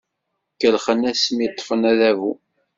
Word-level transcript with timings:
Kellxen 0.59 1.01
asmi 1.11 1.47
ṭṭfen 1.53 1.81
adabu. 1.91 2.31